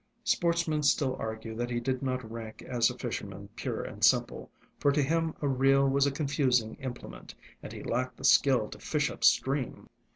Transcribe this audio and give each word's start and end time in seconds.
Sportsmen 0.23 0.81
still 0.81 1.15
argue 1.19 1.53
that 1.55 1.69
he 1.69 1.79
did 1.79 2.01
not 2.01 2.27
rank 2.27 2.63
as 2.63 2.89
a 2.89 2.97
fisherman 2.97 3.49
pure 3.55 3.83
and 3.83 4.03
simple, 4.03 4.49
for 4.79 4.91
to 4.91 5.03
him 5.03 5.35
a 5.43 5.47
reel 5.47 5.87
was 5.87 6.07
a 6.07 6.11
confusing 6.11 6.73
implement, 6.81 7.35
and 7.61 7.71
he 7.71 7.83
lacked 7.83 8.17
the 8.17 8.23
skill 8.23 8.67
to 8.69 8.79
fish 8.79 9.11
up 9.11 9.23
stream. 9.23 9.87